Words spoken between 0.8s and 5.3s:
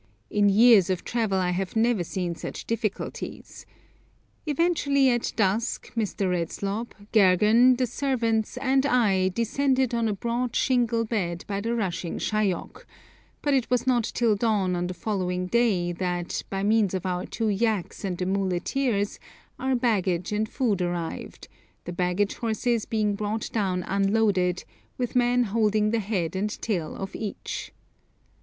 of travel I have never seen such difficulties. Eventually